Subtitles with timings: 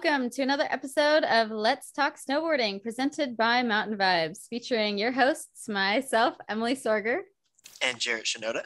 [0.00, 5.68] Welcome to another episode of Let's Talk Snowboarding, presented by Mountain Vibes, featuring your hosts,
[5.68, 7.22] myself, Emily Sorger,
[7.82, 8.62] and Jarrett Shinoda.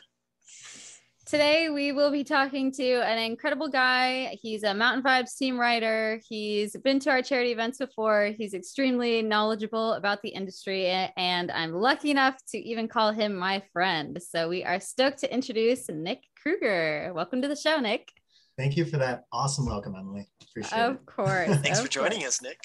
[1.24, 4.36] Today, we will be talking to an incredible guy.
[4.42, 6.20] He's a Mountain Vibes team writer.
[6.28, 8.34] He's been to our charity events before.
[8.36, 13.62] He's extremely knowledgeable about the industry, and I'm lucky enough to even call him my
[13.72, 14.20] friend.
[14.22, 17.10] So, we are stoked to introduce Nick Kruger.
[17.14, 18.12] Welcome to the show, Nick.
[18.58, 20.28] Thank you for that awesome welcome, Emily.
[20.50, 21.06] Appreciate of it.
[21.06, 21.48] course.
[21.62, 22.40] Thanks of for joining course.
[22.40, 22.58] us, Nick.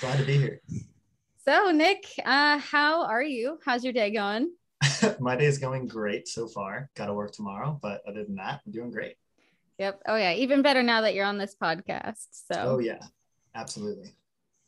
[0.00, 0.60] Glad to be here.
[1.44, 3.58] So, Nick, uh, how are you?
[3.64, 4.52] How's your day going?
[5.20, 6.90] My day is going great so far.
[6.96, 9.14] Got to work tomorrow, but other than that, I'm doing great.
[9.78, 10.02] Yep.
[10.06, 10.32] Oh, yeah.
[10.34, 12.26] Even better now that you're on this podcast.
[12.32, 12.98] So, Oh yeah,
[13.54, 14.12] absolutely.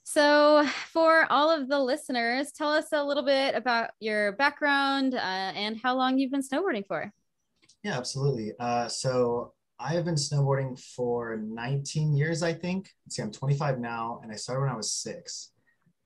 [0.04, 5.18] so for all of the listeners, tell us a little bit about your background uh,
[5.18, 7.12] and how long you've been snowboarding for.
[7.82, 8.52] Yeah, absolutely.
[8.60, 12.90] Uh, so I have been snowboarding for 19 years, I think.
[13.06, 15.52] Let's see, I'm 25 now, and I started when I was six.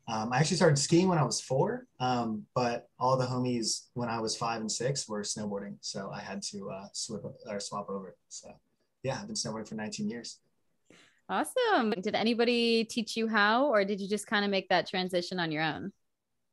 [0.07, 4.09] Um, I actually started skiing when I was four, um, but all the homies when
[4.09, 7.89] I was five and six were snowboarding, so I had to uh, swap or swap
[7.89, 8.15] over.
[8.29, 8.51] So
[9.03, 10.39] yeah, I've been snowboarding for 19 years.
[11.29, 11.95] Awesome.
[12.01, 15.51] Did anybody teach you how, or did you just kind of make that transition on
[15.51, 15.91] your own?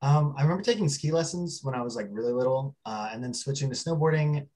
[0.01, 3.33] Um, I remember taking ski lessons when I was like really little, uh, and then
[3.33, 4.47] switching to snowboarding.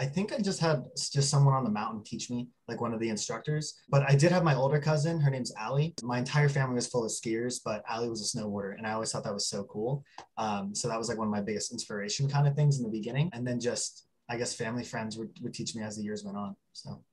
[0.00, 3.00] I think I just had just someone on the mountain teach me, like one of
[3.00, 3.74] the instructors.
[3.90, 5.20] But I did have my older cousin.
[5.20, 5.94] Her name's Allie.
[6.02, 9.12] My entire family was full of skiers, but Allie was a snowboarder, and I always
[9.12, 10.02] thought that was so cool.
[10.38, 12.88] Um, so that was like one of my biggest inspiration kind of things in the
[12.88, 13.28] beginning.
[13.34, 16.38] And then just I guess family friends would, would teach me as the years went
[16.38, 16.56] on.
[16.72, 17.04] So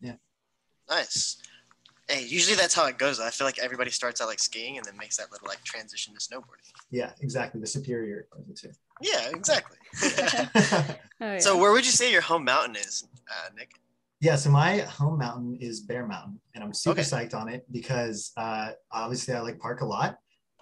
[0.00, 0.14] yeah.
[0.88, 1.38] Nice.
[2.08, 3.18] Hey, usually that's how it goes.
[3.18, 6.14] I feel like everybody starts out like skiing and then makes that little like transition
[6.14, 6.70] to snowboarding.
[6.92, 7.60] yeah, exactly.
[7.60, 8.70] The superior of the two.
[9.00, 9.78] Yeah, exactly.
[11.20, 11.38] Oh, yeah.
[11.38, 13.70] so, where would you say your home mountain is, uh, Nick?
[14.20, 17.02] Yeah, so my home mountain is Bear Mountain, and I'm super Okay.
[17.02, 20.18] psyched on it because uh, obviously I like park a lot,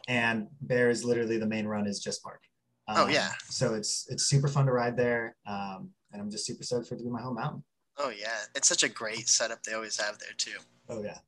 [0.08, 2.42] and Bear is literally the main run is just park.
[2.86, 3.32] Oh, Um, yeah.
[3.48, 6.94] So it's it's super fun to ride there, um, and I'm just super stoked for
[6.94, 7.64] it to be my home mountain.
[7.96, 10.58] Oh yeah, it's such a great setup they always have there too.
[10.90, 11.18] Oh yeah.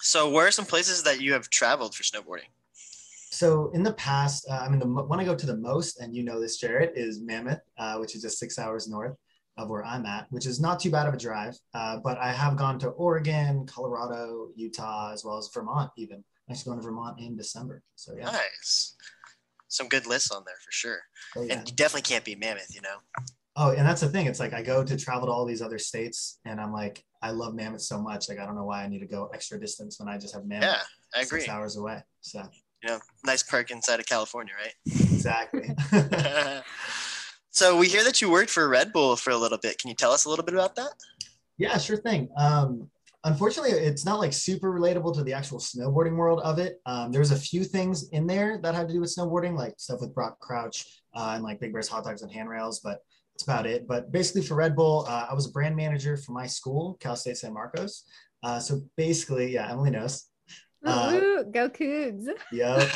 [0.00, 2.50] So, where are some places that you have traveled for snowboarding?
[3.34, 6.14] So in the past, uh, I mean, the one I go to the most, and
[6.14, 9.16] you know this, Jarrett, is Mammoth, uh, which is just six hours north
[9.56, 11.58] of where I'm at, which is not too bad of a drive.
[11.74, 15.90] Uh, but I have gone to Oregon, Colorado, Utah, as well as Vermont.
[15.96, 17.82] Even I'm actually going to Vermont in December.
[17.96, 18.26] So yeah.
[18.26, 18.94] Nice.
[19.66, 21.00] Some good lists on there for sure.
[21.36, 21.58] Oh, yeah.
[21.58, 22.98] And you definitely can't be Mammoth, you know.
[23.56, 24.26] Oh, and that's the thing.
[24.26, 27.32] It's like I go to travel to all these other states, and I'm like, I
[27.32, 28.28] love Mammoth so much.
[28.28, 30.44] Like I don't know why I need to go extra distance when I just have
[30.44, 30.82] Mammoth Yeah,
[31.16, 31.40] I agree.
[31.40, 32.00] six hours away.
[32.20, 32.44] So
[32.84, 34.74] You know, nice perk inside of California, right?
[34.84, 35.70] exactly.
[37.50, 39.78] so we hear that you worked for Red Bull for a little bit.
[39.78, 40.92] Can you tell us a little bit about that?
[41.56, 42.28] yeah, sure thing.
[42.36, 42.90] Um,
[43.24, 46.82] unfortunately, it's not like super relatable to the actual snowboarding world of it.
[46.84, 50.02] Um, there's a few things in there that had to do with snowboarding, like stuff
[50.02, 50.84] with Brock Crouch
[51.14, 52.98] uh, and like Big Bear's hot dogs and handrails, but
[53.32, 53.86] that's about it.
[53.86, 57.16] But basically, for Red Bull, uh, I was a brand manager for my school, Cal
[57.16, 58.04] State San Marcos.
[58.42, 60.26] Uh, so basically, yeah, Emily knows.
[60.84, 62.26] Uh, go Cougs.
[62.52, 62.90] Yep.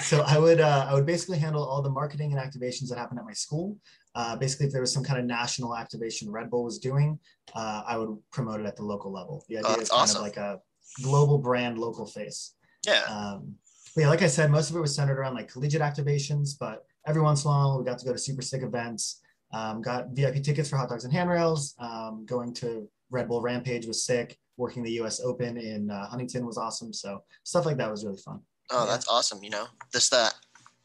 [0.00, 3.18] so I would uh, I would basically handle all the marketing and activations that happened
[3.18, 3.76] at my school.
[4.14, 7.18] Uh, basically, if there was some kind of national activation Red Bull was doing,
[7.54, 9.44] uh, I would promote it at the local level.
[9.48, 10.16] The idea Oh, is kind awesome.
[10.18, 10.60] of like a
[11.02, 12.54] global brand, local face.
[12.86, 13.02] Yeah.
[13.08, 13.54] Um,
[13.94, 16.84] but yeah, like I said, most of it was centered around like collegiate activations, but
[17.06, 19.20] every once in a while we got to go to super sick events.
[19.52, 21.74] Um, got VIP tickets for hot dogs and handrails.
[21.78, 24.38] Um, going to Red Bull Rampage was sick.
[24.56, 25.20] Working the U.S.
[25.20, 26.92] Open in uh, Huntington was awesome.
[26.92, 28.40] So stuff like that was really fun.
[28.70, 28.90] Oh, Yeah.
[28.90, 29.42] that's awesome.
[29.42, 30.32] You know, just the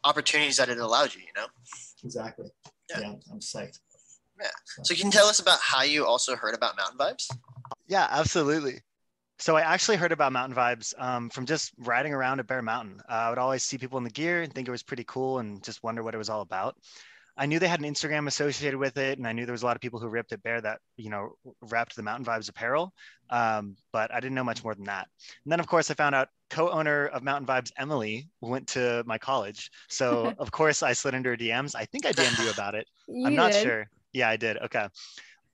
[0.03, 1.47] opportunities that it allowed you, you know?
[2.03, 2.47] Exactly.
[2.91, 2.99] Yeah.
[2.99, 3.79] Yeah, I'm psyched.
[4.39, 4.47] Yeah.
[4.65, 7.27] So- So can you tell us about how you also heard about Mountain Vibes?
[7.87, 8.81] Yeah, absolutely.
[9.39, 13.01] So I actually heard about mountain vibes um, from just riding around at Bear Mountain.
[13.09, 15.39] Uh, I would always see people in the gear and think it was pretty cool
[15.39, 16.77] and just wonder what it was all about.
[17.35, 19.65] I knew they had an Instagram associated with it, and I knew there was a
[19.65, 22.93] lot of people who ripped it bare that you know wrapped the Mountain Vibes apparel,
[23.29, 25.07] um, but I didn't know much more than that.
[25.43, 29.17] And then, of course, I found out co-owner of Mountain Vibes, Emily, went to my
[29.17, 29.71] college.
[29.89, 31.75] So of course, I slid into her DMs.
[31.75, 32.87] I think I DM'd you about it.
[33.07, 33.63] You I'm not did.
[33.63, 33.89] sure.
[34.13, 34.57] Yeah, I did.
[34.57, 34.87] Okay.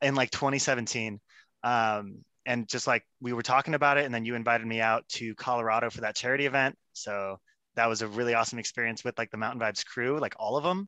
[0.04, 1.20] In like 2017.
[1.64, 5.08] Um, and just like we were talking about it, and then you invited me out
[5.10, 6.76] to Colorado for that charity event.
[6.94, 7.38] So
[7.76, 10.64] that was a really awesome experience with like the Mountain Vibes crew, like all of
[10.64, 10.88] them.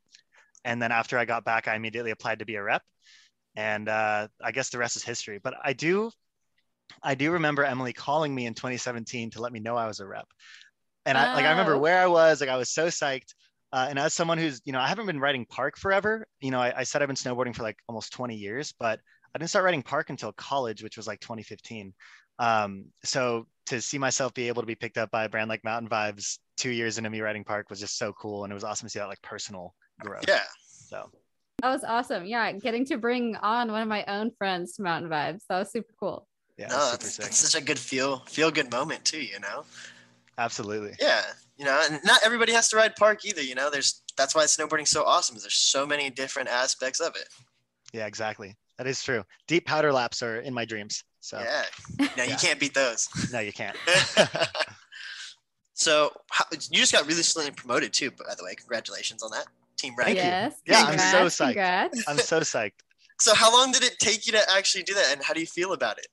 [0.65, 2.83] And then after I got back, I immediately applied to be a rep.
[3.55, 5.39] And uh, I guess the rest is history.
[5.43, 6.11] But I do,
[7.03, 10.07] I do remember Emily calling me in 2017 to let me know I was a
[10.07, 10.27] rep.
[11.05, 11.79] And I like I remember Oh.
[11.79, 13.33] where I was, like I was so psyched.
[13.73, 16.27] Uh, and as someone who's, you know, I haven't been riding park forever.
[16.41, 18.99] You know, I, I said I've been snowboarding for like almost 20 years, but
[19.33, 21.93] I didn't start riding park until college, which was like 2015.
[22.39, 25.63] Um, so to see myself be able to be picked up by a brand like
[25.63, 28.63] Mountain Vibes two years into me riding park was just so cool, and it was
[28.63, 30.23] awesome to see that like personal growth.
[30.27, 30.43] Yeah.
[30.63, 31.09] So
[31.61, 32.25] That was awesome.
[32.25, 35.41] Yeah, getting to bring on one of my own friends to Mountain Vibes.
[35.49, 36.27] That was super cool.
[36.57, 37.25] yeah, no, super that's, sick.
[37.25, 39.21] that's such a good feel feel good moment too.
[39.21, 39.65] You know.
[40.37, 40.93] Absolutely.
[40.99, 41.23] Yeah.
[41.57, 43.41] You know, and not everybody has to ride park either.
[43.41, 45.35] You know, there's that's why snowboarding's so awesome.
[45.35, 47.27] Is there's so many different aspects of it.
[47.91, 48.55] Yeah, exactly.
[48.77, 49.23] That is true.
[49.47, 51.03] Deep powder laps are in my dreams.
[51.21, 52.07] So Yeah.
[52.17, 53.07] No, you can't beat those.
[53.33, 53.77] no, you can't.
[55.81, 58.11] so how, you just got really recently promoted too.
[58.11, 59.47] By the way, congratulations on that,
[59.77, 60.07] Team Rec.
[60.07, 60.23] Thank you.
[60.23, 60.61] yes.
[60.65, 61.47] Yeah, I'm so psyched.
[61.47, 62.03] Congrats.
[62.07, 62.73] I'm so psyched.
[63.19, 65.45] So how long did it take you to actually do that, and how do you
[65.45, 66.07] feel about it?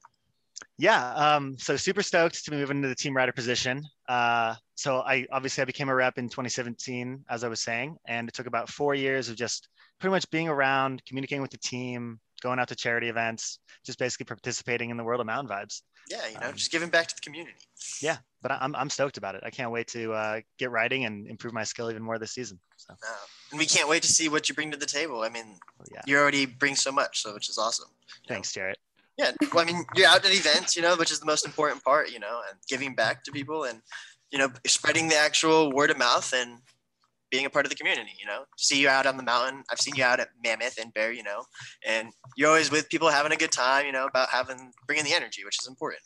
[0.79, 3.85] Yeah, um, so super stoked to be moving into the team rider position.
[4.09, 8.29] Uh, so I obviously I became a rep in 2017, as I was saying, and
[8.29, 9.69] it took about four years of just
[9.99, 14.25] pretty much being around, communicating with the team, going out to charity events, just basically
[14.25, 15.82] participating in the world of mountain vibes.
[16.11, 17.58] Yeah, you know, Um, just giving back to the community.
[18.00, 19.43] Yeah, but I'm I'm stoked about it.
[19.44, 22.58] I can't wait to uh, get riding and improve my skill even more this season.
[22.76, 23.08] So No.
[23.50, 25.23] And we can't wait to see what you bring to the table.
[25.23, 25.58] I mean,
[25.93, 27.88] yeah, you already bring so much, so which is awesome.
[28.29, 28.35] know?
[28.35, 28.79] thanks, Jarrett.
[29.19, 31.82] Yeah, well, I mean, you're out at events, you know, which is the most important
[31.82, 33.82] part, you know, and giving back to people and,
[34.31, 36.61] you know, spreading the actual word of mouth and
[37.30, 38.44] being a part of the community, you know.
[38.56, 39.62] See you out on the mountain.
[39.70, 41.44] I've seen you out at Mammoth and Bear, you know,
[41.86, 45.14] and you're always with people having a good time, you know, about having bringing the
[45.14, 46.02] energy, which is important.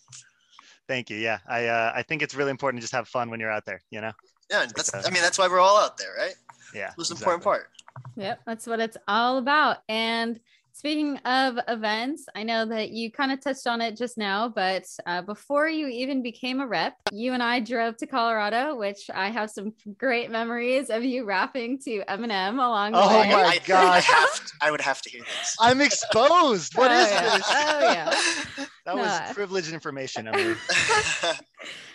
[0.88, 1.16] Thank you.
[1.16, 3.64] Yeah, I uh, I think it's really important to just have fun when you're out
[3.64, 3.80] there.
[3.90, 4.12] You know.
[4.50, 5.06] Yeah, and that's Okay.
[5.06, 6.34] I mean, that's why we're all out there, right?
[6.74, 6.90] Yeah.
[6.96, 7.68] That's the important part.
[8.16, 9.78] Yep, that's what it's all about.
[9.88, 10.40] And
[10.72, 14.84] speaking of events, I know that you kind of touched on it just now, but
[15.06, 19.30] uh, before you even became a rep, you and I drove to Colorado, which I
[19.30, 23.28] have some great memories of you rapping to Eminem along the Oh way.
[23.32, 24.08] Oh my I, gosh.
[24.08, 25.56] I to, I would have to hear this.
[25.60, 26.76] I'm exposed.
[26.76, 27.36] What Oh, is yeah.
[27.36, 27.46] this?
[27.48, 28.20] Oh yeah.
[28.84, 29.02] That No.
[29.02, 30.26] was privileged information.
[30.26, 30.56] I mean,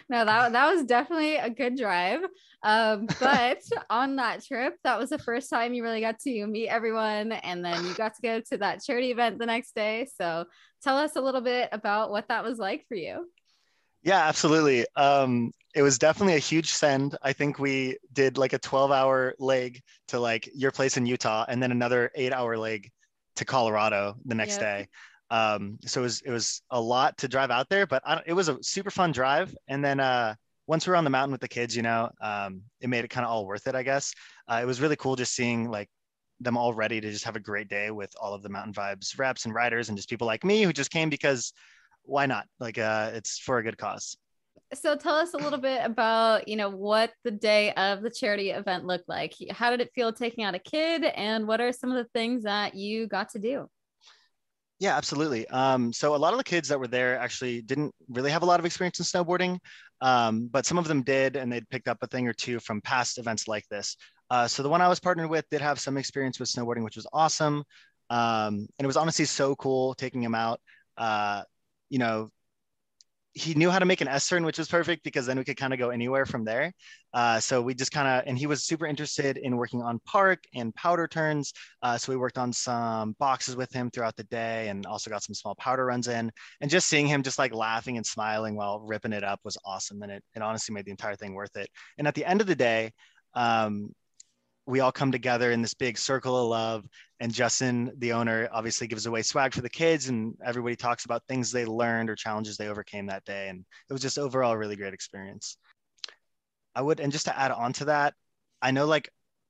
[0.10, 2.22] No, that that was definitely a good drive.
[2.68, 3.60] Um, but
[3.90, 7.64] on that trip, that was the first time you really got to meet everyone, and
[7.64, 10.08] then you got to go to that charity event the next day.
[10.20, 10.46] So
[10.84, 13.28] tell us a little bit about what that was like for you.
[14.04, 14.86] yeah, absolutely.
[14.96, 17.18] Um, it was definitely a huge send.
[17.22, 21.46] I think we did like a 12 hour leg to like your place in Utah
[21.48, 22.90] and then another eight hour leg
[23.36, 24.60] to Colorado the next Yep.
[24.60, 24.88] day.
[25.30, 28.34] Um, so it was, it was a lot to drive out there, but I it
[28.34, 29.56] was a super fun drive.
[29.68, 30.36] And then, uh,
[30.68, 33.10] once we were on the mountain with the kids, you know, um, it made it
[33.10, 34.14] kind of all worth it, I guess.
[34.48, 35.90] Uh, it was really cool just seeing like
[36.40, 39.18] them all ready to just have a great day with all of the mountain vibes
[39.18, 41.54] reps and riders and just people like me who just came because
[42.04, 42.46] why not?
[42.60, 44.18] Like, uh, it's for a good cause.
[44.74, 48.52] So tell us a little bit about, you know, what the day of the charity
[48.52, 49.34] event looked like.
[49.52, 52.44] How did it feel taking out a kid, and what are some of the things
[52.44, 53.70] that you got to do?
[54.80, 55.48] Yeah, absolutely.
[55.48, 58.46] Um, so a lot of the kids that were there actually didn't really have a
[58.46, 59.58] lot of experience in snowboarding,
[60.02, 62.82] um, but some of them did, and they'd picked up a thing or two from
[62.82, 63.98] past events like this.
[64.30, 66.96] Uh, so the one I was partnered with did have some experience with snowboarding, which
[66.96, 67.64] was awesome,
[68.10, 70.60] um, and it was honestly so cool taking him out.
[70.98, 71.44] Uh,
[71.90, 72.30] you know,
[73.38, 75.58] he knew how to make an S turn, which was perfect because then we could
[75.58, 76.74] kind of go anywhere from there.
[77.14, 80.44] Uh, so we just kind of, and he was super interested in working on park
[80.56, 81.54] and powder turns.
[81.84, 85.24] Uh, so we worked on some boxes with him throughout the day and also got
[85.24, 86.32] some small powder runs in.
[86.62, 90.02] And just seeing him just like laughing and smiling while ripping it up was awesome.
[90.02, 91.70] And it, it honestly made the entire thing worth it.
[92.00, 92.92] And at the end of the day,
[93.36, 93.92] um,
[94.68, 96.86] we all come together in this big circle of love.
[97.22, 101.24] And Justin, the owner, obviously gives away swag for the kids, and everybody talks about
[101.28, 103.48] things they learned or challenges they overcame that day.
[103.48, 105.58] And it was just overall a really great experience.
[106.76, 108.14] I would, and just to add on to that,
[108.62, 109.10] I know like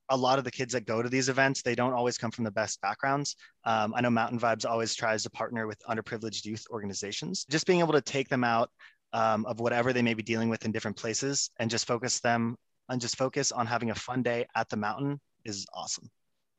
[0.10, 2.46] a lot of the kids that go to these events, they don't always come from
[2.46, 3.36] the best backgrounds.
[3.66, 7.46] Um, I know Mountain Vibes always tries to partner with underprivileged youth organizations.
[7.50, 8.70] Just being able to take them out
[9.14, 12.56] um, of whatever they may be dealing with in different places and just focus them
[12.90, 16.10] and just focus on having a fun day at the mountain is awesome.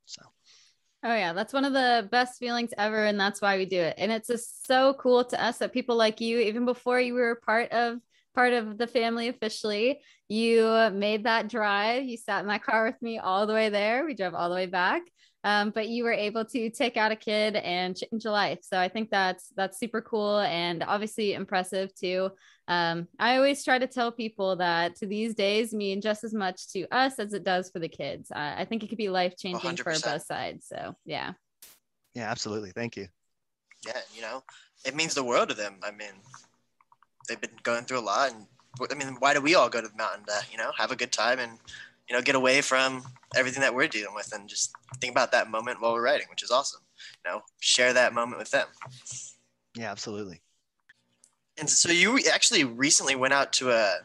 [0.07, 0.23] So.
[1.05, 3.95] Oh yeah, that's one of the best feelings ever, and that's why we do it.
[3.99, 7.41] And it's just so cool to us that people like you, even before you were
[7.47, 7.99] part of
[8.35, 12.05] part of the family officially, you made that drive.
[12.05, 14.05] You sat in that car with me all the way there.
[14.05, 15.03] We drove all the way back,
[15.45, 18.59] um, but you were able to take out a kid and change a life.
[18.63, 22.31] So I think that's that's super cool and obviously impressive too.
[22.67, 26.69] Um, I always try to tell people that to these days mean just as much
[26.73, 28.31] to us as it does for the kids.
[28.31, 30.67] Uh, I think it could be life changing for both sides.
[30.67, 31.33] So yeah.
[32.15, 32.73] Yeah, absolutely.
[32.73, 33.07] Thank you.
[33.87, 34.43] yeah, you know,
[34.85, 35.77] it means the world to them.
[35.85, 36.13] I mean,
[37.29, 38.47] they've been going through a lot, and
[38.91, 40.97] I mean, why do we all go to the mountain to you know have a
[40.97, 41.59] good time and
[42.09, 43.03] you know get away from
[43.37, 46.43] everything that we're dealing with and just think about that moment while we're writing, which
[46.43, 46.81] is awesome.
[47.25, 48.67] You know, share that moment with them.
[49.75, 50.41] Yeah, absolutely.
[51.59, 53.97] And so you actually recently went out to a,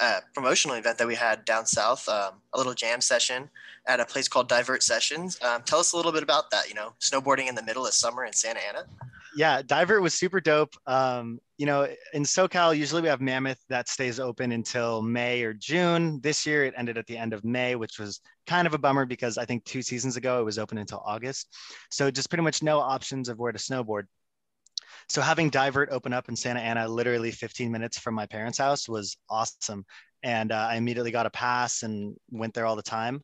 [0.00, 3.50] a promotional event that we had down south, um, a little jam session
[3.86, 5.38] at a place called Divert Sessions.
[5.42, 6.68] Um, tell us a little bit about that.
[6.68, 8.84] You know, snowboarding in the middle of summer in Santa Ana.
[9.36, 10.74] Yeah, Divert was super dope.
[10.86, 15.52] Um, you know, in SoCal, usually we have Mammoth that stays open until May or
[15.52, 16.20] June.
[16.20, 19.04] This year, it ended at the end of May, which was kind of a bummer
[19.04, 21.54] because I think two seasons ago it was open until August.
[21.90, 24.04] So just pretty much no options of where to snowboard.
[25.08, 28.88] So having Divert open up in Santa Ana, literally 15 minutes from my parents' house,
[28.88, 29.84] was awesome.
[30.22, 33.22] And uh, I immediately got a pass and went there all the time.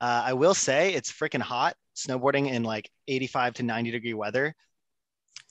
[0.00, 4.54] Uh, I will say it's freaking hot snowboarding in like 85 to 90 degree weather.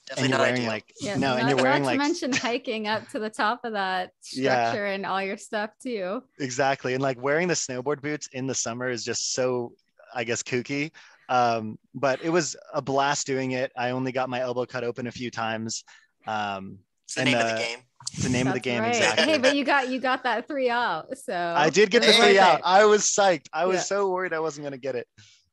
[0.09, 0.67] Definitely and you're not wearing ideal.
[0.69, 3.29] like Yeah, no, not, and you're not wearing to like mention hiking up to the
[3.29, 4.63] top of that Yeah.
[4.69, 6.23] structure and all your stuff too.
[6.39, 9.71] exactly and like wearing the snowboard boots in the summer is just so
[10.15, 10.91] i guess kooky
[11.29, 15.05] um, but it was a blast doing it i only got my elbow cut open
[15.05, 15.83] a few times
[16.25, 17.79] um, It's the and, name of uh, the game.
[18.13, 18.87] it's the name of the game right.
[18.89, 21.15] exactly Hey, but you got you got that three out.
[21.17, 23.81] So i did get the three out i was psyched i was Yeah.
[23.83, 25.07] so worried i wasn't going to get it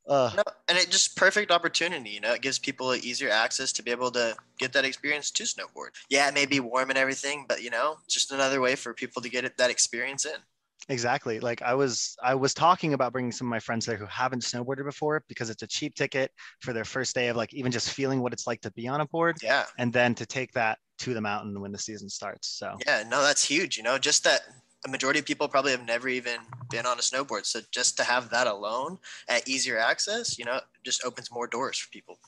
[0.08, 2.10] uh, No, and it just perfect opportunity.
[2.10, 5.42] You know, it gives people easier access to be able to get that experience to
[5.44, 5.90] snowboard.
[6.10, 9.22] Yeah, it may be warm and everything, but you know, just another way for people
[9.22, 10.40] to get it, that experience in.
[10.88, 14.06] exactly like i was i was talking about bringing some of my friends there who
[14.06, 17.72] haven't snowboarded before because it's a cheap ticket for their first day of like even
[17.72, 20.52] just feeling what it's like to be on a board Yeah, and then to take
[20.52, 23.76] that to the mountain when the season starts so yeah, no, that's huge.
[23.76, 24.42] You know, just that
[24.86, 26.38] a majority of people probably have never even
[26.70, 30.60] been on a snowboard, so just to have that alone at easier access, you know,
[30.84, 32.18] just opens more doors for people.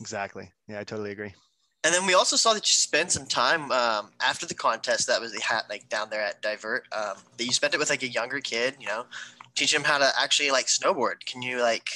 [0.00, 1.32] exactly yeah i totally agree
[1.84, 5.20] And then we also saw that you spent some time um, after the contest that
[5.20, 6.84] was the hat like down there at Divert.
[6.92, 9.02] Um, that you spent it with like a younger kid, you know,
[9.56, 11.18] teach him how to actually like snowboard.
[11.26, 11.88] Can you like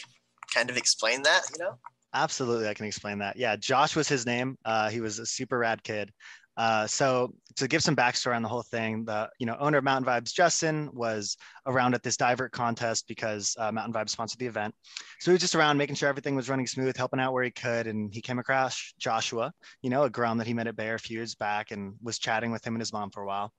[0.53, 1.43] kind of explain that?
[1.53, 1.75] You know?
[2.15, 3.37] Absolutely, I can explain that.
[3.37, 4.57] Yeah, Josh was his name.
[4.65, 6.11] Uh, he was a super rad kid.
[6.57, 9.85] Uh, so to give some backstory on the whole thing, the you know owner of
[9.85, 11.37] Mountain Vibes, Justin, was
[11.67, 14.75] around at this divert contest because uh, Mountain Vibes sponsored the event.
[15.21, 17.51] So he was just around making sure everything was running smooth, helping out where he
[17.51, 20.95] could, and he came across Joshua, you know, a grom that he met at Bear
[20.95, 23.53] a few years back, and was chatting with him and his mom for a while.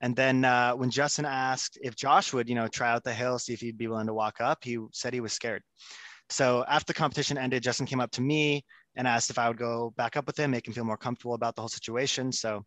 [0.00, 3.38] And then uh, when Justin asked if Josh would, you know, try out the hill,
[3.38, 5.62] see if he'd be willing to walk up, he said he was scared.
[6.28, 8.64] So after the competition ended, Justin came up to me
[8.96, 11.34] and asked if I would go back up with him, make him feel more comfortable
[11.34, 12.32] about the whole situation.
[12.32, 12.64] So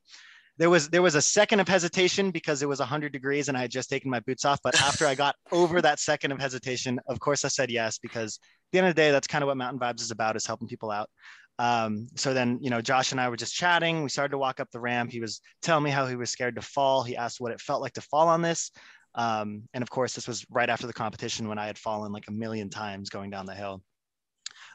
[0.58, 3.62] there was there was a second of hesitation because it was 100 degrees and I
[3.62, 4.60] had just taken my boots off.
[4.64, 8.38] But after I got over that second of hesitation, of course I said yes because
[8.38, 10.46] at the end of the day, that's kind of what Mountain Vibes is about: is
[10.46, 11.10] helping people out.
[11.58, 14.04] Um, so then, you know, Josh and I were just chatting.
[14.04, 15.12] We started to walk up the ramp.
[15.12, 17.04] He was telling me how he was scared to fall.
[17.04, 18.72] He asked what it felt like to fall on this.
[19.16, 22.28] Um, and of course, this was right after the competition when I had fallen like
[22.28, 23.82] a million times going down the hill.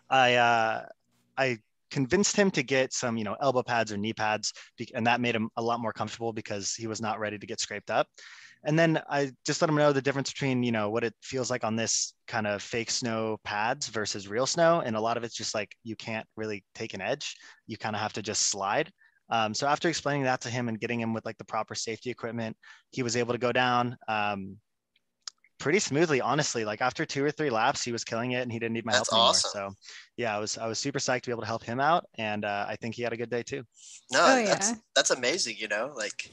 [0.08, 0.86] I uh,
[1.36, 1.58] I
[1.90, 4.52] convinced him to get some, you know, elbow pads or knee pads,
[4.94, 7.60] and that made him a lot more comfortable because he was not ready to get
[7.60, 8.06] scraped up.
[8.64, 11.50] And then I just let him know the difference between, you know, what it feels
[11.50, 14.82] like on this kind of fake snow pads versus real snow.
[14.84, 17.36] And a lot of it's just like you can't really take an edge.
[17.66, 18.92] You kind of have to just slide.
[19.30, 22.10] Um, so after explaining that to him and getting him with like the proper safety
[22.10, 22.56] equipment,
[22.90, 24.58] he was able to go down um,
[25.60, 26.20] pretty smoothly.
[26.20, 28.84] Honestly, like after two or three laps, he was killing it and he didn't need
[28.84, 29.30] my That's help anymore.
[29.30, 29.50] awesome.
[29.52, 29.74] So
[30.16, 32.44] yeah, I was I was super psyched to be able to help him out, and
[32.44, 33.62] uh, I think he had a good day too.
[34.10, 34.76] No, Oh, that's yeah.
[34.96, 35.56] that's amazing.
[35.58, 36.30] You know, like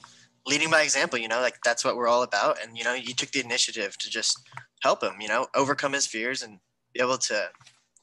[0.48, 1.20] leading by example.
[1.20, 2.62] You know, like that's what we're all about.
[2.64, 4.40] And you know, you took the initiative to just
[4.82, 5.14] help him.
[5.20, 6.58] You know, overcome his fears and
[6.94, 7.50] be able to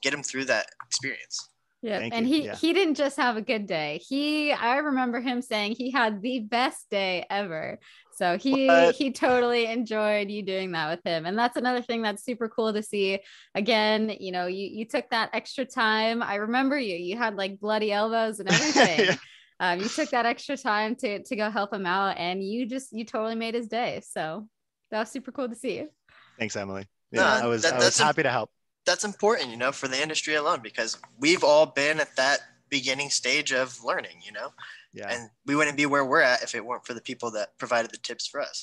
[0.02, 1.48] get him through that experience.
[1.82, 2.34] Yeah, Thank and you.
[2.34, 2.56] he Yeah.
[2.56, 4.00] he didn't just have a good day.
[4.08, 7.78] He I remember him saying he had the best day ever.
[8.16, 8.94] So he What?
[8.94, 11.26] he totally enjoyed you doing that with him.
[11.26, 13.20] And that's another thing that's super cool to see.
[13.54, 16.22] Again, you know, you you took that extra time.
[16.22, 16.96] I remember you.
[16.96, 19.06] You had like bloody elbows and everything.
[19.06, 19.16] Yeah.
[19.60, 22.92] Um, you took that extra time to to go help him out and you just
[22.92, 24.02] you totally made his day.
[24.08, 24.48] So
[24.90, 25.86] that was super cool to see.
[26.38, 26.86] Thanks, Emily.
[27.12, 28.50] No, Yeah, I was that- I was that's a- happy to help.
[28.86, 33.08] That's important, you know, for the industry alone because we've all been at that beginning
[33.08, 34.18] stage of learning.
[34.24, 34.52] You know,
[34.94, 35.12] Yeah.
[35.12, 37.90] and we wouldn't be where we're at if it weren't for the people that provided
[37.90, 38.62] the tips for us.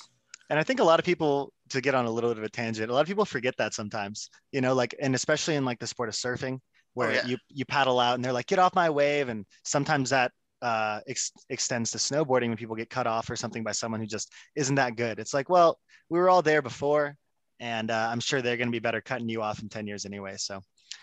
[0.50, 2.50] And I think a lot of people, to get on a little bit of a
[2.50, 5.80] tangent, a lot of people forget that sometimes, you know, like, and especially in like
[5.80, 6.60] the sport of surfing,
[6.94, 7.26] where yeah.
[7.26, 11.00] you you paddle out and they're like, get off my wave, and sometimes that uh,
[11.08, 14.32] ex- extends to snowboarding when people get cut off or something by someone who just
[14.56, 15.20] isn't that good.
[15.20, 17.16] It's like, well, we were all there before,
[17.60, 20.06] and uh, I'm sure they're going to be better cutting you off in ten years
[20.06, 20.36] anyway.
[20.38, 20.62] So.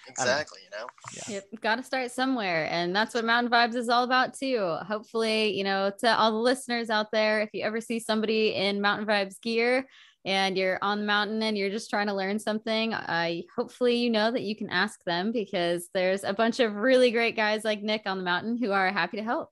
[0.09, 0.61] Exactly.
[0.65, 0.87] You know.
[1.29, 2.67] Yep, got to start somewhere.
[2.71, 4.77] And that's what Mountain Vibes is all about, too.
[4.87, 8.81] Hopefully, you know, to all the listeners out there, if you ever see somebody in
[8.81, 9.87] Mountain Vibes gear
[10.25, 14.11] and you're on the mountain and you're just trying to learn something, I hopefully you
[14.11, 17.83] know that you can ask them because there's a bunch of really great guys like
[17.83, 19.51] Nick on the mountain who are happy to help.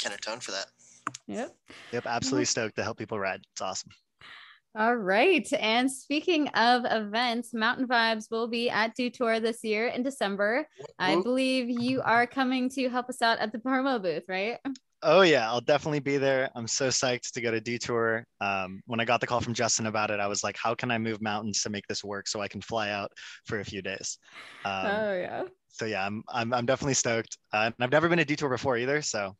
[0.00, 0.66] Can atone for that.
[1.26, 1.56] Yep.
[1.92, 2.50] Yep, absolutely mm-hmm.
[2.50, 3.40] stoked to help people ride.
[3.52, 3.90] It's awesome.
[4.78, 5.46] All right.
[5.58, 10.68] And speaking of events, Mountain Vibes will be at Dew Tour this year in December.
[11.00, 14.58] I believe you are coming to help us out at the promo booth, right?
[15.02, 16.50] Oh yeah, I'll definitely be there.
[16.56, 18.24] I'm so psyched to go to Dew Tour.
[18.40, 20.90] Um, when I got the call from Justin about it, I was like, "How can
[20.90, 23.12] I move mountains to make this work so I can fly out
[23.46, 24.18] for a few days?"
[24.64, 25.44] Um, oh yeah.
[25.68, 27.38] So yeah, I'm I'm, I'm definitely stoked.
[27.52, 29.36] Uh, I've never been to Dew Tour before either, so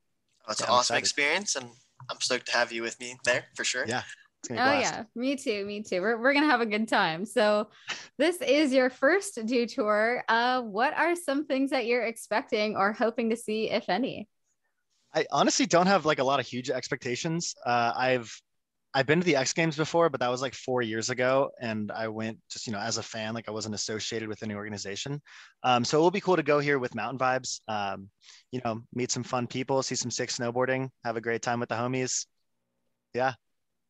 [0.47, 1.04] Oh, it's Yeah, an I'm awesome excited.
[1.04, 1.71] experience, and
[2.11, 3.87] I'm stoked to have you with me there for sure.
[3.88, 4.02] Yeah.
[4.45, 4.95] Oh gonna be blast.
[4.95, 6.00] yeah, me too, me too.
[6.00, 7.25] We're we're gonna have a good time.
[7.25, 7.68] So,
[8.18, 10.25] this is your first Dew Tour.
[10.28, 14.28] Uh, what are some things that you're expecting or hoping to see, if any?
[15.14, 17.54] I honestly don't have like a lot of huge expectations.
[17.64, 18.33] Uh, I've
[18.95, 21.92] I've been to the X Games before, but that was like four years ago, and
[21.92, 25.21] I went just you know as a fan, like I wasn't associated with any organization.
[25.62, 27.61] Um, so it will be cool to go here with Mountain Vibes.
[27.68, 28.09] Um,
[28.50, 31.68] you know, meet some fun people, see some sick snowboarding, have a great time with
[31.68, 32.26] the homies.
[33.14, 33.35] Yeah,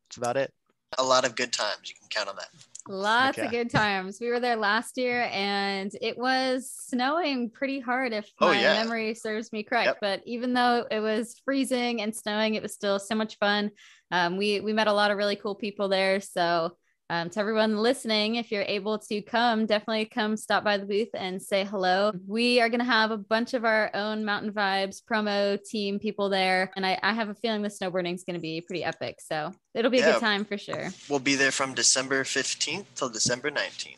[0.09, 0.53] that's about it.
[0.99, 1.81] A lot of good times.
[1.85, 2.49] You can count on that.
[2.89, 3.45] Lots yeah.
[3.45, 4.19] of good times.
[4.21, 8.83] We were there last year and it was snowing pretty hard if Oh, my yeah.
[8.83, 9.87] memory serves me correct.
[9.87, 9.99] Yep.
[10.01, 13.71] But even though it was freezing and snowing, it was still so much fun.
[14.11, 16.21] Um, we we met a lot of really cool people there.
[16.21, 16.79] So
[17.11, 21.09] um, to everyone listening, if you're able to come, definitely come stop by the booth
[21.15, 22.13] and say hello.
[22.27, 26.29] We are going to have a bunch of our own Mountain Vibes promo team people
[26.29, 26.71] there.
[26.77, 29.21] And I, I have a feeling the snowboarding is going to be pretty epic.
[29.21, 30.13] So it'll be a Yeah.
[30.13, 30.91] good time for sure.
[31.09, 33.97] We'll be there from December 15th till December 19th.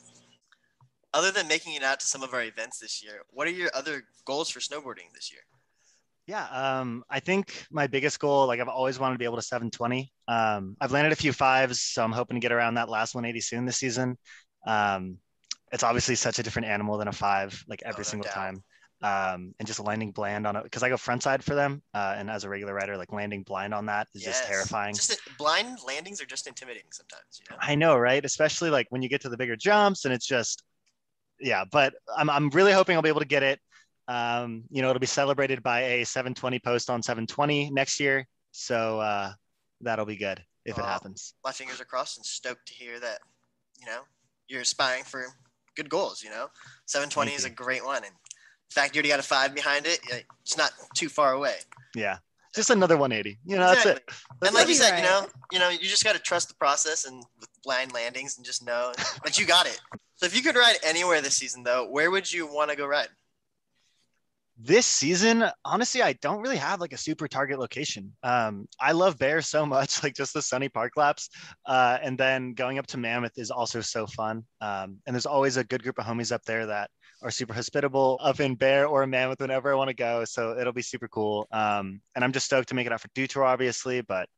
[1.12, 3.70] Other than making it out to some of our events this year, what are your
[3.74, 5.42] other goals for snowboarding this year?
[6.26, 6.44] Yeah,
[6.80, 10.12] um, I think my biggest goal, like I've always wanted to be able to 720.
[10.28, 13.40] Um, I've landed a few fives, so I'm hoping to get around that last 180
[13.40, 14.16] soon this season.
[14.66, 15.18] Um,
[15.72, 18.34] it's obviously such a different animal than a five, like every Oh, single doubt.
[18.34, 18.64] time.
[19.02, 22.14] Um, and just landing bland on it because I go front side for them, uh,
[22.18, 24.94] and as a regular rider, like landing blind on that is just terrifying.
[24.94, 27.56] Just blind landings are just intimidating sometimes, you know.
[27.62, 28.22] I know, right?
[28.22, 30.62] Especially like when you get to the bigger jumps and it's just,
[31.40, 31.64] yeah.
[31.70, 33.58] But I'm I'm really hoping I'll be able to get it.
[34.10, 38.98] Um, you know, it'll be celebrated by a 720 post on 720 next year, so
[38.98, 39.32] uh,
[39.80, 41.34] that'll be good if it happens.
[41.44, 43.20] My fingers are crossed and stoked to hear that,
[43.78, 44.00] you know,
[44.48, 45.26] you're aspiring for
[45.76, 46.48] good goals, you know.
[46.86, 48.02] 720 Thank is a great one.
[48.02, 48.12] And
[48.68, 50.00] the fact you already got a five behind it,
[50.42, 51.54] it's not too far away.
[51.94, 52.18] Yeah,
[52.52, 53.38] just another 180.
[53.46, 54.02] You know, that's it.
[54.40, 56.54] That's and like you said, you know, you know, you just got to trust the
[56.54, 58.92] process and with blind landings and just know
[59.22, 59.80] that you got it.
[60.16, 62.86] So if you could ride anywhere this season, though, where would you want to go
[62.86, 63.08] ride?
[64.62, 68.12] This season honestly i don't really have like a super target location.
[68.22, 71.30] Um i love bear so much like just the sunny park laps
[71.66, 74.44] uh and then going up to mammoth is also so fun.
[74.60, 76.90] Um and there's always a good group of homies up there that
[77.22, 80.72] are super hospitable up in bear or mammoth whenever i want to go so it'll
[80.72, 81.46] be super cool.
[81.52, 84.28] Um and i'm just stoked to make it out for dew tour obviously but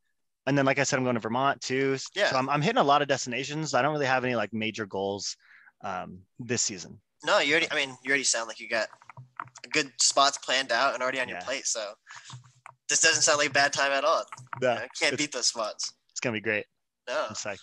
[0.46, 1.96] and then like i said i'm going to vermont too.
[2.14, 2.30] Yeah.
[2.30, 3.74] so I'm, I'm hitting a lot of destinations.
[3.74, 5.36] I don't really have any like major goals
[5.82, 7.00] um this season.
[7.24, 7.70] No, you already.
[7.70, 8.88] I mean, you already sound like you got
[9.72, 11.66] good spots planned out and already on your plate.
[11.66, 11.92] So
[12.88, 14.24] this doesn't sound like bad time at all.
[14.60, 15.92] You yeah know, can't beat those spots.
[16.10, 16.66] it's gonna be great
[17.08, 17.26] No.
[17.28, 17.60] i'm psyched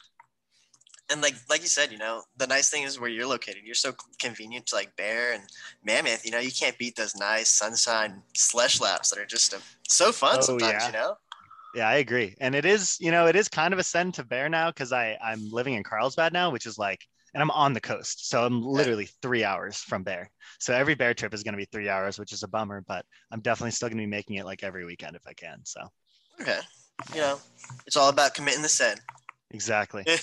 [1.11, 3.63] and like like you said, you know, the nice thing is where you're located.
[3.65, 5.41] You're so convenient to like Bear and
[5.83, 6.23] Mammoth.
[6.23, 10.11] You know, you can't beat those nice sunshine slush laps that are just um, so
[10.11, 10.83] fun Oh, sometimes.
[10.83, 10.87] yeah.
[10.87, 11.15] You know,
[11.73, 12.35] Yeah, I agree.
[12.39, 14.91] And it is, you know, it is kind of a send to Bear now because
[14.93, 16.99] I I'm living in Carlsbad now, which is like,
[17.33, 20.29] and I'm on the coast, so I'm literally three hours from Bear.
[20.59, 23.05] So every Bear trip is going to be three hours, which is a bummer, but
[23.31, 25.59] I'm definitely still going to be making it like every weekend if I can.
[25.63, 25.81] So
[26.41, 26.59] okay,
[27.13, 27.39] you know,
[27.85, 29.01] it's all about committing the send.
[29.51, 30.05] exactly.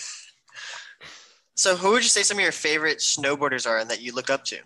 [1.59, 4.29] So, who would you say some of your favorite snowboarders are and that you look
[4.29, 4.59] up to?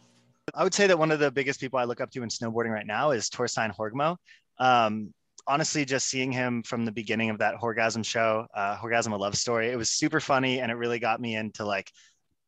[0.55, 2.73] I would say that one of the biggest people I look up to in snowboarding
[2.73, 4.17] right now is Torstein Horgmo.
[4.59, 5.15] Um,
[5.47, 9.37] honestly, just seeing him from the beginning of that Horgasm show, uh, Horgasm a Love
[9.37, 11.93] Story, it was super funny and it really got me into like,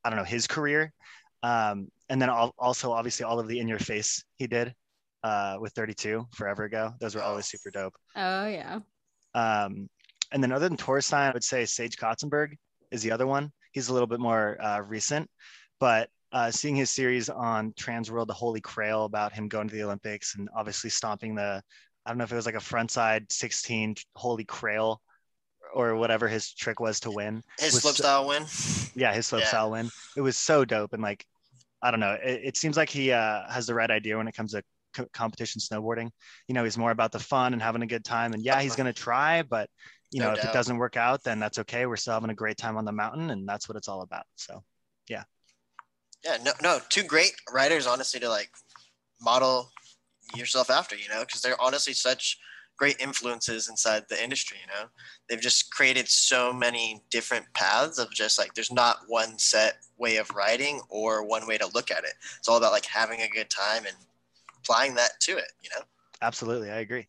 [0.04, 0.92] I don't know, his career.
[1.42, 4.74] Um, and then also, obviously, all of the in your face he did
[5.24, 6.92] uh, with 32 forever ago.
[7.00, 7.94] Those were always super dope.
[8.16, 8.80] Oh yeah.
[9.34, 9.88] Um,
[10.30, 12.56] and then other than Torstein, I would say Sage Kotsenburg
[12.90, 13.50] is the other one.
[13.72, 15.28] He's a little bit more uh, recent,
[15.80, 19.74] but uh, seeing his series on Trans World, the Holy Grail, about him going to
[19.74, 21.62] the Olympics and obviously stomping the,
[22.04, 25.00] I don't know if it was like a frontside 16 Holy Crail
[25.74, 27.42] or whatever his trick was to win.
[27.58, 28.44] His slip so- style win.
[28.94, 29.48] Yeah, his slope Yeah.
[29.48, 29.90] style win.
[30.16, 30.92] It was so dope.
[30.92, 31.24] And like,
[31.82, 34.34] I don't know, it, it seems like he uh, has the right idea when it
[34.36, 34.62] comes to
[34.94, 36.10] co- competition snowboarding.
[36.48, 38.34] You know, he's more about the fun and having a good time.
[38.34, 39.68] And yeah, he's going to try, but
[40.10, 41.86] you No know, if it doesn't work out, then that's okay.
[41.86, 44.24] We're still having a great time on the mountain, and that's what it's all about.
[44.36, 44.62] So,
[45.08, 45.24] Yeah,
[46.22, 46.36] Yeah.
[46.44, 48.50] no, no, two great riders, honestly, to like
[49.22, 49.72] model
[50.36, 52.38] yourself after, you know, because they're honestly such
[52.82, 54.56] great influences inside the industry.
[54.60, 54.88] You know,
[55.28, 60.16] they've just created so many different paths of just like there's not one set way
[60.16, 62.14] of writing or one way to look at it.
[62.38, 63.94] It's all about like having a good time and
[64.58, 65.52] applying that to it.
[65.62, 65.82] You know.
[66.22, 67.06] Absolutely, I agree.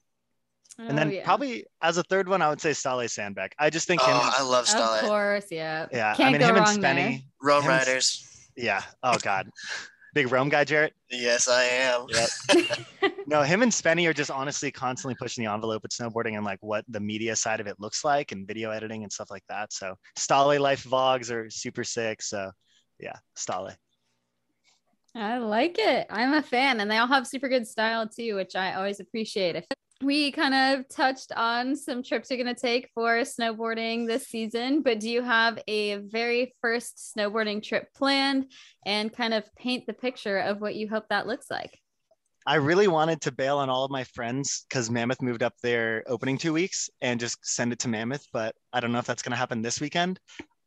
[0.80, 1.24] Oh, And then yeah.
[1.26, 3.54] probably as a third one, I would say Stale Sandbech.
[3.58, 4.10] I just think him.
[4.16, 4.84] Oh, and- I love Stale.
[4.84, 5.88] Of course, yeah.
[5.92, 6.94] yeah, Can't I mean go him and wrong there.
[6.96, 7.24] Spenny.
[7.42, 8.30] Rome Riders.
[8.56, 8.84] Yeah.
[9.02, 9.50] Oh God.
[10.14, 10.94] Big Rome guy, Jarrett.
[11.10, 12.08] Yes, I am.
[12.10, 12.70] Yep.
[13.26, 16.60] No, him and Spenny are just honestly constantly pushing the envelope with snowboarding and like
[16.62, 19.72] what the media side of it looks like and video editing and stuff like that.
[19.72, 22.22] So Stale life vlogs are super sick.
[22.22, 22.52] So
[23.00, 23.72] yeah, Stale.
[25.16, 26.08] I like it.
[26.10, 29.56] I'm a fan, and they all have super good style too, which I always appreciate.
[29.56, 29.66] If
[30.04, 34.82] we kind of touched on some trips you're going to take for snowboarding this season,
[34.82, 38.52] but do you have a very first snowboarding trip planned
[38.86, 41.80] and kind of paint the picture of what you hope that looks like?
[42.46, 46.04] I really wanted to bail on all of my friends because Mammoth moved up their
[46.08, 49.24] opening two weeks and just send it to Mammoth, but I don't know if that's
[49.24, 50.20] going to happen this weekend.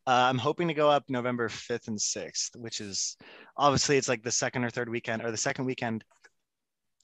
[0.07, 3.17] Uh, I'm hoping to go up November 5th and 6th, which is
[3.57, 6.03] obviously it's like the second or third weekend or the second weekend,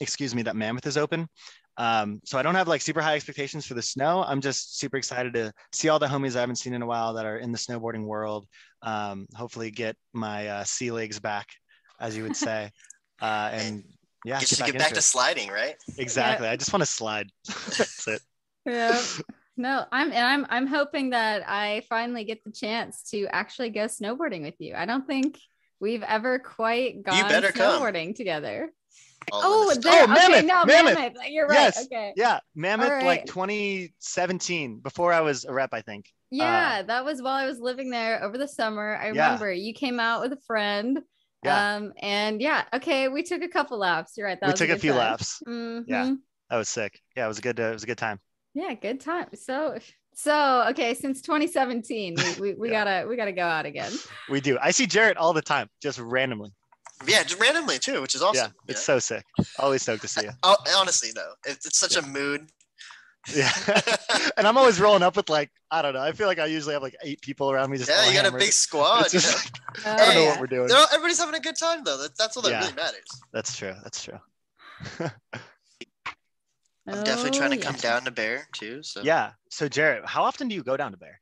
[0.03, 1.27] excuse me, that Mammoth is open.
[1.77, 4.23] Um, so I don't have like super high expectations for the snow.
[4.23, 7.15] I'm just super excited to see all the homies I haven't seen in a while
[7.15, 8.45] that are in the snowboarding world.
[8.83, 11.47] Um, hopefully get my uh, sea legs back,
[11.99, 12.71] as you would say.
[13.21, 13.85] Uh, and
[14.25, 14.95] yeah, Just to get into back it.
[14.95, 15.75] to sliding, right?
[15.97, 16.45] Exactly.
[16.45, 17.29] I just want to slide.
[17.45, 18.21] That's it.
[18.65, 19.01] Yeah.
[19.55, 23.81] No, I'm and I'm I'm hoping that I finally get the chance to actually go
[23.81, 24.73] snowboarding with you.
[24.75, 25.39] I don't think
[25.79, 27.79] we've ever quite gone better come.
[27.79, 28.71] snowboarding together.
[29.31, 29.93] All Oh, in the- there.
[30.01, 30.95] Oh, okay, Mammoth, no, Mammoth.
[30.95, 31.13] Mammoth.
[31.29, 31.55] You're right.
[31.55, 31.85] Yes.
[31.85, 32.13] Okay.
[32.15, 33.05] Yeah, Mammoth, All right.
[33.05, 36.09] like 2017, before I was a rep, I think.
[36.31, 38.95] Yeah, that was while I was living there over the summer.
[38.97, 39.25] I Yeah.
[39.25, 40.99] remember you came out with a friend.
[41.43, 41.75] Yeah.
[41.75, 44.13] Um, and yeah, okay, we took a couple laps.
[44.17, 44.39] You're right.
[44.39, 44.99] That we was took a good few time.
[44.99, 45.41] laps.
[45.47, 45.83] Mhm.
[45.87, 46.13] Yeah.
[46.49, 46.99] That was sick.
[47.17, 47.59] Yeah, it was a good.
[47.59, 48.19] Uh, it was a good time.
[48.53, 49.27] Yeah, good time.
[49.35, 49.77] So
[50.15, 52.83] so okay, since 2017, we we, we Yeah.
[52.85, 53.91] gotta we gotta go out again.
[54.29, 54.57] We do.
[54.61, 56.51] I see Jarrett all the time, just randomly.
[57.07, 58.35] Yeah, just randomly too, which is awesome.
[58.37, 58.95] yeah, you it's know?
[58.95, 59.25] so sick.
[59.59, 60.31] Always stoked to see you.
[60.43, 62.49] Oh, honestly though, it's, it's such a mood.
[63.33, 63.51] Yeah,
[64.37, 66.01] and I'm always rolling up with like I don't know.
[66.01, 67.77] I feel like I usually have like eight people around me.
[67.77, 68.41] Just yeah, all you got a hammered.
[68.41, 69.05] big squad.
[69.05, 69.37] It's you know?
[69.37, 70.69] like, I don't know Oh, what we're doing.
[70.71, 71.97] All- everybody's having a good time though.
[71.97, 72.59] That, that's what that Yeah.
[72.61, 73.07] really matters.
[73.31, 73.73] That's true.
[73.81, 74.19] That's true.
[76.85, 78.83] I'm definitely trying to Oh, come down to Bear too.
[78.83, 79.31] So Yeah.
[79.49, 81.19] So Jarrett, how often do you go down to Bear?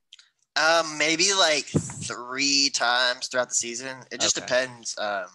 [0.56, 3.96] Um, maybe like three times throughout the season.
[4.12, 4.46] It just Okay.
[4.48, 4.96] depends.
[4.98, 5.28] Um,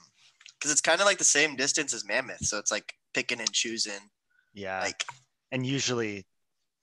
[0.59, 3.53] because it's kind of like the same distance as Mammoth, so it's like picking and
[3.53, 4.11] choosing.
[4.55, 4.81] Yeah.
[4.81, 5.05] Like,
[5.53, 6.27] and usually,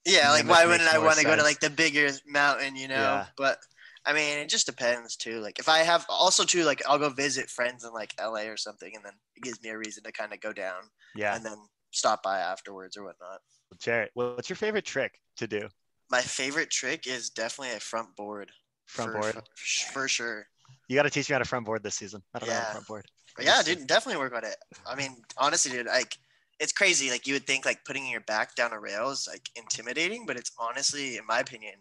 [0.05, 2.95] yeah, like why wouldn't I want to go to like the bigger mountain, you know?
[2.95, 3.25] Yeah.
[3.37, 3.57] But
[4.05, 5.39] I mean, it just depends too.
[5.39, 8.57] Like, if I have also too, like, I'll go visit friends in like LA or
[8.57, 10.81] something, and then it gives me a reason to kind of go down
[11.15, 11.35] yeah.
[11.35, 11.57] and then
[11.91, 13.39] stop by afterwards or whatnot.
[13.79, 15.67] Jarrett, what's your favorite trick to do?
[16.11, 18.51] My favorite trick is definitely a front board.
[18.85, 19.33] Front for, board.
[19.33, 20.47] for, for sure.
[20.87, 22.21] You got to teach me how to front board this season.
[22.33, 22.71] I don't know how to Yeah.
[22.71, 23.05] front board.
[23.39, 24.55] Yeah, dude, definitely work on it.
[24.85, 26.17] I mean, honestly, dude, like
[26.59, 27.09] it's crazy.
[27.09, 30.37] Like you would think like putting your back down a rail is like intimidating, but
[30.37, 31.75] it's honestly, in my opinion,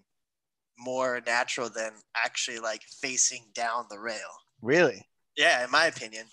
[0.78, 4.16] more natural than actually like facing down the rail.
[4.62, 5.06] Really?
[5.36, 6.26] Yeah, in my opinion.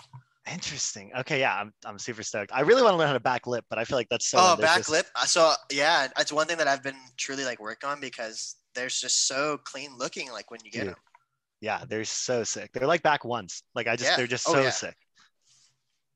[0.52, 1.12] Interesting.
[1.20, 2.52] Okay, yeah, I'm, I'm super stoked.
[2.54, 4.38] I really want to learn how to back lip, but I feel like that's so.
[4.40, 5.06] oh, back lip.
[5.26, 9.28] So yeah, it's one thing that I've been truly like worked on because there's just
[9.28, 10.32] so clean looking.
[10.32, 10.90] Like when you get Dude.
[10.90, 10.96] them.
[11.62, 12.72] Yeah, they're so sick.
[12.74, 13.64] They're like back ones.
[13.76, 14.16] Like I just, Yeah.
[14.18, 14.70] they're just Oh, so yeah.
[14.70, 14.96] sick.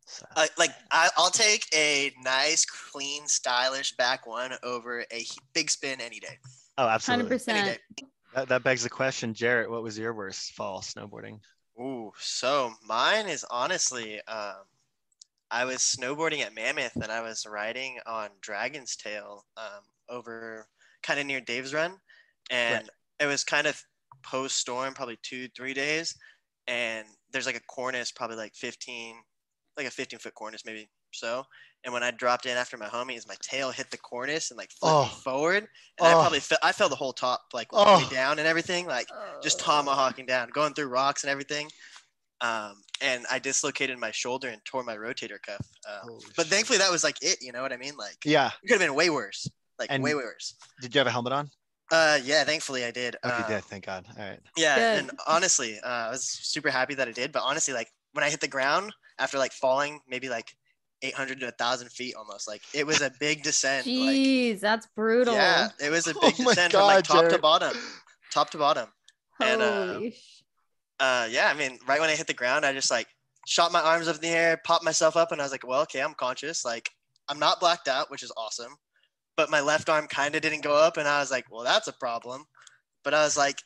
[0.05, 5.69] So, Uh, like I, I'll take a nice, clean, stylish back one over a big
[5.69, 6.37] spin any day.
[6.77, 7.25] Oh, absolutely.
[7.25, 7.79] Any percent.
[7.97, 8.05] day.
[8.35, 9.69] That, that begs the question, Jarrett.
[9.69, 11.39] What was your worst fall snowboarding?
[11.79, 14.63] Ooh, so mine is honestly, um,
[15.49, 20.67] I was snowboarding at Mammoth and I was riding on Dragon's Tail um, over
[21.03, 21.97] kind of near Dave's Run,
[22.49, 22.89] and
[23.19, 23.81] it was kind of
[24.23, 26.15] post storm, probably two three days,
[26.67, 29.15] and there's like a cornice, probably like 15,
[29.77, 31.45] like a 15 foot cornice maybe so.
[31.85, 34.71] And when I dropped in after my homies, my tail hit the cornice and like
[34.71, 35.19] flipped me Oh.
[35.21, 35.67] forward,
[35.99, 36.21] and I Oh.
[36.21, 37.97] probably fe- I fell the whole top like Oh.
[37.99, 39.09] way down and everything, like
[39.41, 41.69] just tomahawking down, going through rocks and everything.
[42.41, 45.65] Um, and I dislocated my shoulder and tore my rotator cuff.
[45.85, 47.41] Holy but thankfully, that was like it.
[47.41, 47.95] You know what I mean?
[47.97, 48.47] Like Yeah.
[48.63, 49.47] it could have been way worse.
[49.79, 50.55] Like And- way, way worse.
[50.81, 51.51] Did you have a helmet on?
[51.91, 52.43] Uh, yeah.
[52.43, 53.17] Thankfully, I did.
[53.23, 53.63] You Um, did.
[53.65, 54.05] Thank God.
[54.17, 54.39] All right.
[54.55, 54.99] Yeah, Good.
[55.09, 57.31] and honestly, uh, I was super happy that I did.
[57.31, 60.55] But honestly, like when I hit the ground after like falling, maybe like
[61.01, 63.85] 800 to 1,000 feet almost, like it was a big descent.
[63.85, 65.33] like, Jeez, that's brutal.
[65.33, 67.77] yeah, it was a Oh big my descent from like God, top to bottom,
[68.31, 68.89] top to bottom.
[69.39, 70.41] and, uh, sh-
[70.99, 73.07] uh yeah i mean right when i hit the ground i just like
[73.47, 75.81] shot my arms up in the air popped myself up and i was like well
[75.81, 76.87] okay i'm conscious like
[77.29, 78.75] i'm not blacked out which is awesome
[79.35, 81.87] but my left arm kind of didn't go up, and I was like, well, that's
[81.87, 82.45] a problem.
[83.03, 83.57] But I was like,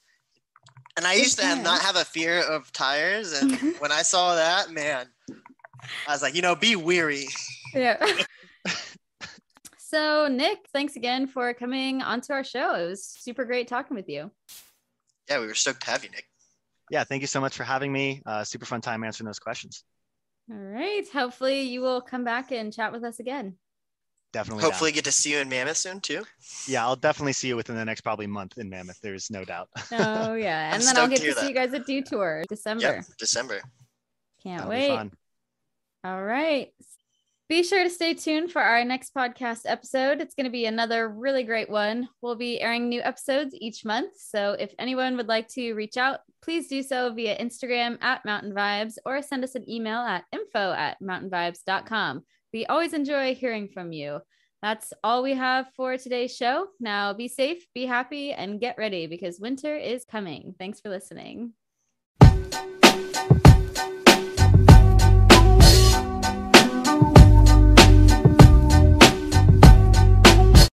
[0.97, 4.35] And I used to have, not have a fear of tires, and when I saw
[4.35, 5.07] that, man,
[6.07, 7.27] I was like, you know, be weary.
[7.73, 8.05] Yeah.
[9.77, 12.75] so, Nick, thanks again for coming onto our show.
[12.75, 14.31] It was super great talking with you.
[15.29, 16.25] Yeah, we were stoked to have you, Nick.
[16.89, 18.21] Yeah, thank you so much for having me.
[18.25, 19.83] Uh, super fun time answering those questions.
[20.51, 21.07] All right.
[21.13, 23.55] Hopefully, you will come back and chat with us again.
[24.31, 24.61] Definitely.
[24.61, 24.71] down.
[24.71, 26.23] Hopefully, get to see you in Mammoth soon too.
[26.67, 28.99] Yeah, I'll definitely see you within the next probably month in Mammoth.
[29.01, 29.69] There's no doubt.
[29.91, 30.73] Oh, yeah.
[30.73, 31.49] And then I'll get to to see that.
[31.49, 32.81] you guys at Dew Tour December.
[32.83, 33.61] Yep, December.
[34.43, 35.11] Can't That'll wait.
[36.03, 36.71] All right.
[37.49, 40.21] Be sure to stay tuned for our next podcast episode.
[40.21, 42.07] It's going to be another really great one.
[42.21, 44.13] We'll be airing new episodes each month.
[44.17, 48.53] So if anyone would like to reach out, please do so via Instagram at Mountain
[48.53, 52.23] Vibes or send us an email at info at mountainvibes.com.
[52.53, 54.19] We always enjoy hearing from you.
[54.61, 56.67] That's all we have for today's show.
[56.79, 60.55] Now be safe, be happy, and get ready because winter is coming.
[60.59, 61.53] Thanks for listening.